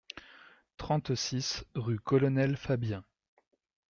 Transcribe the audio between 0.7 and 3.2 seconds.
trente-six rue Colonel Fabien